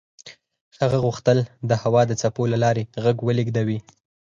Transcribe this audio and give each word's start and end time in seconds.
هغه 0.79 0.97
غوښتل 1.05 1.37
د 1.69 1.71
هوا 1.81 2.01
د 2.07 2.11
څپو 2.21 2.43
له 2.53 2.57
لارې 2.63 2.83
غږ 3.03 3.17
ولېږدوي. 3.23 3.79